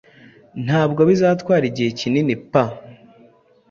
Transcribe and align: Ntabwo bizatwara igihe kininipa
Ntabwo 0.65 1.01
bizatwara 1.09 1.63
igihe 1.71 1.89
kininipa 1.99 2.63